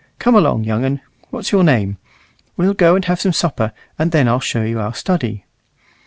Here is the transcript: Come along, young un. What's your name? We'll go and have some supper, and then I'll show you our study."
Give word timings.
Come 0.17 0.33
along, 0.33 0.63
young 0.63 0.83
un. 0.83 0.99
What's 1.29 1.51
your 1.51 1.63
name? 1.63 1.97
We'll 2.57 2.73
go 2.73 2.95
and 2.95 3.05
have 3.05 3.21
some 3.21 3.33
supper, 3.33 3.71
and 3.99 4.11
then 4.11 4.27
I'll 4.27 4.39
show 4.39 4.63
you 4.63 4.79
our 4.79 4.95
study." 4.95 5.45